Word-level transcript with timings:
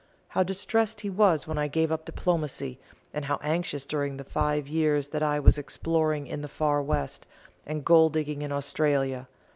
How 0.29 0.41
distressed 0.41 1.01
he 1.01 1.11
was 1.11 1.45
when 1.45 1.59
I 1.59 1.67
gave 1.67 1.91
up 1.91 2.05
diplomacy, 2.05 2.79
and 3.13 3.25
how 3.25 3.37
anxious 3.43 3.85
during 3.85 4.17
the 4.17 4.23
five 4.23 4.67
years 4.67 5.09
that 5.09 5.21
I 5.21 5.39
was 5.39 5.59
exploring 5.59 6.25
in 6.25 6.41
the 6.41 6.47
Far 6.47 6.81
West 6.81 7.27
and 7.67 7.85
gold 7.85 8.13
digging 8.13 8.41
in 8.41 8.51
Australia! 8.51 9.27